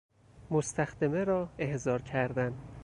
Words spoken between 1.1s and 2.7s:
را احضار کردن